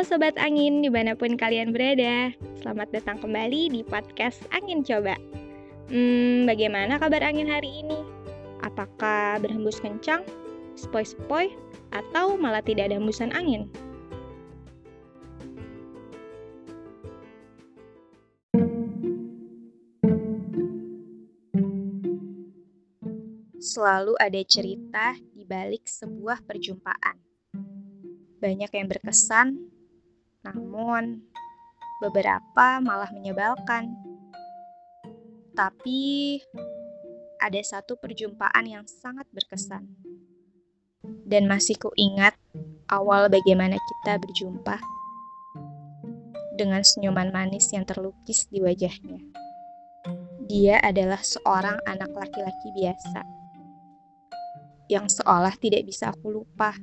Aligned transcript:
Sobat 0.00 0.32
Angin, 0.40 0.80
di 0.80 0.88
mana 0.88 1.12
pun 1.12 1.36
kalian 1.36 1.76
berada 1.76 2.32
Selamat 2.56 2.88
datang 2.88 3.20
kembali 3.20 3.68
di 3.68 3.80
podcast 3.84 4.40
Angin 4.48 4.80
Coba 4.80 5.12
Hmm, 5.92 6.48
bagaimana 6.48 6.96
kabar 6.96 7.20
angin 7.20 7.50
hari 7.50 7.82
ini? 7.82 7.98
Apakah 8.64 9.42
berhembus 9.42 9.82
kencang, 9.82 10.22
sepoi-sepoi, 10.78 11.50
atau 11.90 12.38
malah 12.38 12.62
tidak 12.62 12.88
ada 12.88 12.96
hembusan 12.96 13.34
angin? 13.34 13.66
Selalu 23.58 24.14
ada 24.22 24.40
cerita 24.46 25.18
di 25.34 25.42
balik 25.42 25.90
sebuah 25.90 26.46
perjumpaan 26.46 27.18
banyak 28.40 28.72
yang 28.72 28.88
berkesan, 28.88 29.48
namun 30.44 31.24
beberapa 32.00 32.80
malah 32.80 33.12
menyebalkan. 33.12 33.92
Tapi 35.52 36.40
ada 37.40 37.60
satu 37.60 37.96
perjumpaan 38.00 38.64
yang 38.68 38.84
sangat 38.88 39.28
berkesan. 39.32 39.84
Dan 41.24 41.46
masih 41.46 41.78
kuingat 41.78 42.36
awal 42.90 43.30
bagaimana 43.30 43.78
kita 43.78 44.18
berjumpa 44.18 44.76
dengan 46.60 46.84
senyuman 46.84 47.32
manis 47.32 47.72
yang 47.72 47.88
terlukis 47.88 48.44
di 48.52 48.60
wajahnya. 48.60 49.16
Dia 50.50 50.82
adalah 50.82 51.22
seorang 51.22 51.78
anak 51.86 52.10
laki-laki 52.12 52.68
biasa 52.74 53.40
yang 54.90 55.06
seolah 55.06 55.54
tidak 55.54 55.86
bisa 55.86 56.10
aku 56.10 56.42
lupa. 56.42 56.74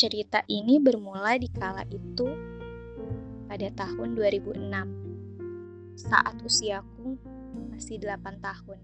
Cerita 0.00 0.40
ini 0.48 0.80
bermula 0.80 1.36
di 1.36 1.44
kala 1.52 1.84
itu 1.92 2.24
pada 3.44 3.68
tahun 3.76 4.16
2006 4.16 4.56
saat 5.92 6.40
usiaku 6.40 7.20
masih 7.68 8.00
8 8.00 8.40
tahun. 8.40 8.80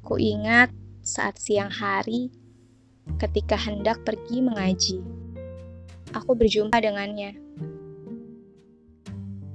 Ku 0.00 0.16
ingat 0.16 0.72
saat 1.04 1.36
siang 1.36 1.68
hari 1.68 2.32
ketika 3.20 3.60
hendak 3.60 4.00
pergi 4.08 4.40
mengaji. 4.40 5.04
Aku 6.16 6.32
berjumpa 6.32 6.80
dengannya. 6.80 7.36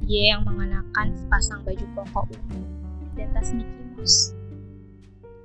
Dia 0.06 0.38
yang 0.38 0.46
mengenakan 0.46 1.18
sepasang 1.18 1.66
baju 1.66 1.86
koko 1.98 2.30
ungu 2.38 2.62
dan 3.18 3.34
tas 3.34 3.50
Mickey 3.50 3.82
Mouse 3.98 4.30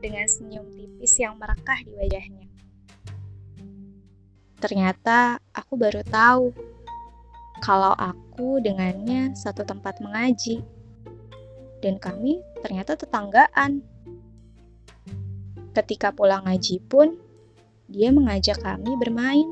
dengan 0.04 0.28
senyum 0.28 0.68
tipis 0.76 1.16
yang 1.16 1.40
merekah 1.40 1.80
di 1.88 1.96
wajahnya. 1.96 2.51
Ternyata 4.62 5.42
aku 5.50 5.74
baru 5.74 6.06
tahu 6.06 6.54
kalau 7.58 7.98
aku 7.98 8.62
dengannya 8.62 9.34
satu 9.34 9.66
tempat 9.66 9.98
mengaji. 9.98 10.62
Dan 11.82 11.98
kami 11.98 12.38
ternyata 12.62 12.94
tetanggaan. 12.94 13.82
Ketika 15.74 16.14
pulang 16.14 16.46
ngaji 16.46 16.78
pun, 16.86 17.18
dia 17.90 18.14
mengajak 18.14 18.62
kami 18.62 18.94
bermain, 19.02 19.50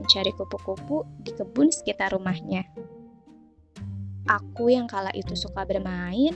mencari 0.00 0.32
kupu-kupu 0.32 1.04
di 1.20 1.36
kebun 1.36 1.68
sekitar 1.68 2.16
rumahnya. 2.16 2.64
Aku 4.24 4.72
yang 4.72 4.88
kala 4.88 5.12
itu 5.12 5.36
suka 5.36 5.68
bermain, 5.68 6.32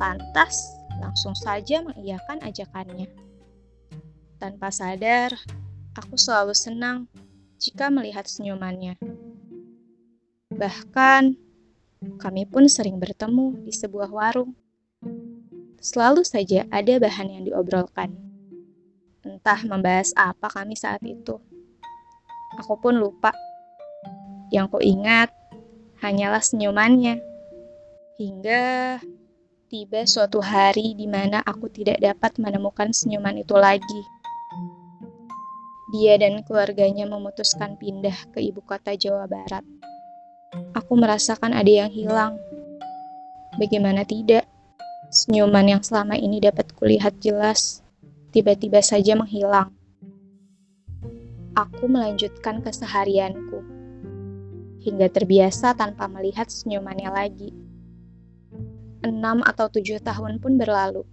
lantas 0.00 0.64
langsung 0.96 1.36
saja 1.36 1.84
mengiyakan 1.84 2.40
ajakannya. 2.40 3.10
Tanpa 4.40 4.72
sadar, 4.72 5.34
Aku 5.96 6.20
selalu 6.20 6.52
senang 6.52 7.08
jika 7.56 7.88
melihat 7.88 8.28
senyumannya. 8.28 9.00
Bahkan, 10.52 11.32
kami 12.20 12.44
pun 12.44 12.68
sering 12.68 13.00
bertemu 13.00 13.64
di 13.64 13.72
sebuah 13.72 14.12
warung. 14.12 14.52
Selalu 15.80 16.20
saja 16.28 16.68
ada 16.68 17.00
bahan 17.00 17.40
yang 17.40 17.42
diobrolkan. 17.48 18.12
Entah 19.24 19.56
membahas 19.64 20.12
apa 20.12 20.52
kami 20.52 20.76
saat 20.76 21.00
itu. 21.00 21.40
Aku 22.60 22.76
pun 22.76 23.00
lupa. 23.00 23.32
Yang 24.52 24.76
ku 24.76 24.78
ingat 24.84 25.32
hanyalah 26.04 26.44
senyumannya. 26.44 27.24
Hingga 28.20 29.00
tiba 29.72 30.04
suatu 30.04 30.44
hari 30.44 30.92
di 30.92 31.08
mana 31.08 31.40
aku 31.40 31.72
tidak 31.72 32.04
dapat 32.04 32.36
menemukan 32.36 32.92
senyuman 32.92 33.40
itu 33.40 33.56
lagi 33.56 34.02
dia 35.94 36.18
dan 36.18 36.42
keluarganya 36.42 37.06
memutuskan 37.06 37.78
pindah 37.78 38.14
ke 38.34 38.42
ibu 38.42 38.58
kota 38.66 38.98
Jawa 38.98 39.30
Barat. 39.30 39.62
Aku 40.74 40.98
merasakan 40.98 41.54
ada 41.54 41.70
yang 41.70 41.90
hilang. 41.92 42.34
Bagaimana 43.54 44.02
tidak? 44.02 44.50
Senyuman 45.14 45.70
yang 45.70 45.82
selama 45.86 46.18
ini 46.18 46.42
dapat 46.42 46.74
kulihat 46.74 47.22
jelas, 47.22 47.86
tiba-tiba 48.34 48.82
saja 48.82 49.14
menghilang. 49.14 49.70
Aku 51.54 51.86
melanjutkan 51.86 52.60
keseharianku, 52.60 53.62
hingga 54.82 55.06
terbiasa 55.08 55.72
tanpa 55.78 56.10
melihat 56.10 56.50
senyumannya 56.50 57.10
lagi. 57.14 57.50
Enam 59.06 59.40
atau 59.46 59.70
tujuh 59.70 60.02
tahun 60.02 60.42
pun 60.42 60.58
berlalu. 60.58 61.06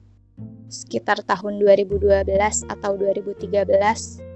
Sekitar 0.68 1.22
tahun 1.22 1.62
2012 1.62 2.26
atau 2.66 2.92
2013, 2.98 4.33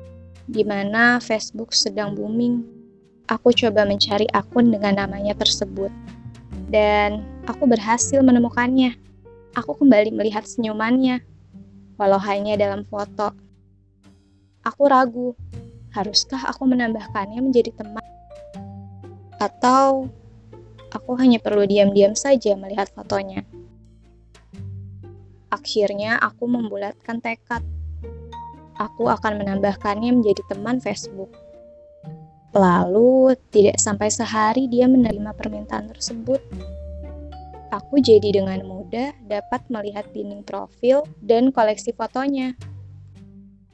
di 0.48 0.64
mana 0.64 1.20
Facebook 1.20 1.76
sedang 1.76 2.16
booming. 2.16 2.64
Aku 3.28 3.52
coba 3.52 3.84
mencari 3.84 4.24
akun 4.32 4.72
dengan 4.72 5.04
namanya 5.04 5.36
tersebut. 5.36 5.92
Dan 6.72 7.28
aku 7.44 7.68
berhasil 7.68 8.24
menemukannya. 8.24 8.96
Aku 9.60 9.76
kembali 9.76 10.16
melihat 10.16 10.48
senyumannya, 10.48 11.20
walau 12.00 12.20
hanya 12.24 12.56
dalam 12.56 12.88
foto. 12.88 13.36
Aku 14.64 14.88
ragu, 14.88 15.36
haruskah 15.92 16.48
aku 16.48 16.64
menambahkannya 16.64 17.44
menjadi 17.44 17.76
teman? 17.76 18.04
Atau 19.42 20.08
aku 20.94 21.12
hanya 21.20 21.44
perlu 21.44 21.68
diam-diam 21.68 22.16
saja 22.16 22.56
melihat 22.56 22.88
fotonya. 22.96 23.44
Akhirnya 25.52 26.20
aku 26.20 26.48
membulatkan 26.48 27.20
tekad 27.24 27.64
aku 28.78 29.10
akan 29.10 29.42
menambahkannya 29.42 30.22
menjadi 30.22 30.42
teman 30.50 30.78
Facebook. 30.82 31.34
Lalu, 32.56 33.38
tidak 33.54 33.78
sampai 33.78 34.10
sehari 34.10 34.66
dia 34.66 34.90
menerima 34.90 35.36
permintaan 35.36 35.92
tersebut. 35.92 36.42
Aku 37.68 38.00
jadi 38.00 38.32
dengan 38.32 38.64
mudah 38.64 39.12
dapat 39.28 39.68
melihat 39.68 40.08
dinding 40.16 40.42
profil 40.48 41.04
dan 41.20 41.52
koleksi 41.52 41.92
fotonya. 41.92 42.56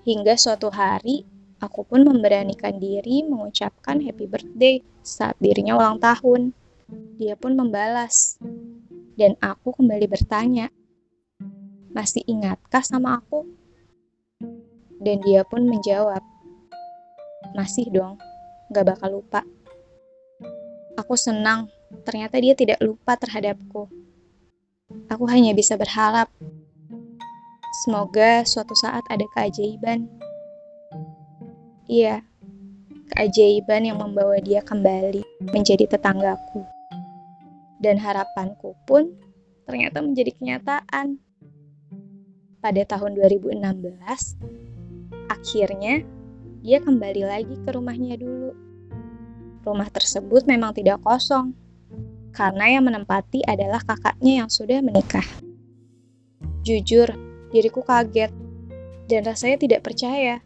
Hingga 0.03 0.36
suatu 0.36 0.74
hari, 0.74 1.24
aku 1.62 1.86
pun 1.88 2.03
memberanikan 2.03 2.81
diri 2.81 3.24
mengucapkan 3.24 4.02
happy 4.02 4.25
birthday 4.28 4.81
saat 5.06 5.38
dirinya 5.40 5.78
ulang 5.78 6.02
tahun. 6.02 6.52
Dia 7.16 7.38
pun 7.38 7.56
membalas. 7.56 8.42
Dan 9.13 9.38
aku 9.40 9.78
kembali 9.78 10.09
bertanya, 10.09 10.74
masih 11.94 12.25
ingatkah 12.25 12.81
sama 12.81 13.22
aku? 13.22 13.46
Dan 15.03 15.19
dia 15.19 15.44
pun 15.44 15.68
menjawab, 15.68 16.24
masih 17.52 17.91
dong, 17.91 18.16
gak 18.72 18.88
bakal 18.88 19.19
lupa. 19.19 19.44
Aku 20.96 21.19
senang, 21.19 21.68
ternyata 22.08 22.40
dia 22.40 22.56
tidak 22.56 22.80
lupa 22.80 23.19
terhadapku. 23.19 23.92
Aku 25.12 25.28
hanya 25.28 25.52
bisa 25.52 25.75
berharap. 25.75 26.31
Semoga 27.84 28.47
suatu 28.47 28.72
saat 28.80 29.03
ada 29.12 29.25
keajaiban. 29.36 30.07
Iya, 31.92 32.24
keajaiban 33.12 33.83
yang 33.83 34.00
membawa 34.00 34.39
dia 34.39 34.63
kembali 34.63 35.22
menjadi 35.51 35.86
tetanggaku. 35.86 36.63
Dan 37.83 38.00
harapanku 38.00 38.72
pun 38.88 39.12
ternyata 39.68 40.00
menjadi 40.00 40.31
kenyataan. 40.31 41.19
Pada 42.63 42.80
tahun 42.88 43.19
2016, 43.19 44.62
Akhirnya, 45.31 46.04
dia 46.64 46.80
kembali 46.80 47.24
lagi 47.28 47.56
ke 47.60 47.70
rumahnya 47.75 48.16
dulu. 48.16 48.52
Rumah 49.64 49.90
tersebut 49.92 50.48
memang 50.48 50.75
tidak 50.75 51.00
kosong, 51.04 51.56
karena 52.31 52.80
yang 52.80 52.84
menempati 52.88 53.44
adalah 53.46 53.80
kakaknya 53.84 54.44
yang 54.44 54.50
sudah 54.50 54.80
menikah. 54.80 55.24
Jujur, 56.64 57.12
diriku 57.52 57.84
kaget 57.84 58.31
dan 59.08 59.22
rasanya 59.28 59.60
tidak 59.60 59.84
percaya. 59.84 60.40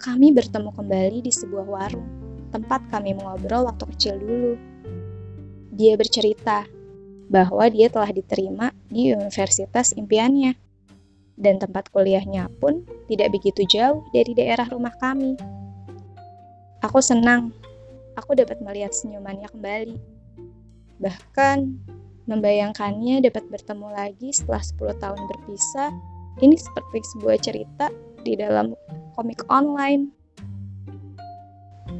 Kami 0.00 0.32
bertemu 0.32 0.72
kembali 0.72 1.18
di 1.24 1.32
sebuah 1.32 1.66
warung, 1.68 2.08
tempat 2.48 2.88
kami 2.88 3.12
mengobrol 3.12 3.68
waktu 3.68 3.84
kecil 3.96 4.14
dulu. 4.16 4.52
Dia 5.76 5.96
bercerita 5.96 6.64
bahwa 7.28 7.68
dia 7.68 7.88
telah 7.92 8.08
diterima 8.12 8.72
di 8.88 9.12
universitas 9.12 9.92
impiannya 9.96 10.69
dan 11.40 11.56
tempat 11.56 11.88
kuliahnya 11.90 12.52
pun 12.60 12.84
tidak 13.08 13.32
begitu 13.32 13.64
jauh 13.64 14.04
dari 14.12 14.36
daerah 14.36 14.68
rumah 14.68 14.92
kami. 15.00 15.34
Aku 16.84 17.00
senang. 17.00 17.50
Aku 18.20 18.36
dapat 18.36 18.60
melihat 18.60 18.92
senyumannya 18.92 19.48
kembali. 19.48 19.96
Bahkan 21.00 21.58
membayangkannya 22.28 23.24
dapat 23.24 23.48
bertemu 23.48 23.88
lagi 23.88 24.28
setelah 24.30 24.60
10 24.60 25.02
tahun 25.02 25.20
berpisah. 25.24 25.90
Ini 26.44 26.56
seperti 26.60 26.98
sebuah 27.16 27.36
cerita 27.40 27.88
di 28.20 28.36
dalam 28.36 28.76
komik 29.16 29.44
online. 29.48 30.12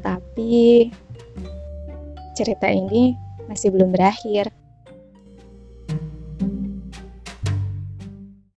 Tapi 0.05 0.89
cerita 2.37 2.69
ini 2.69 3.17
masih 3.49 3.73
belum 3.73 3.93
berakhir. 3.93 4.53